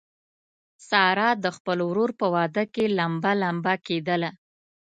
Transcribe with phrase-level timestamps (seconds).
[0.89, 4.31] ساره د خپل ورور په واده کې لمبه لمبه کېدله.